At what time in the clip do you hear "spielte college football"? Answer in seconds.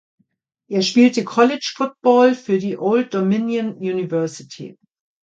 0.81-2.33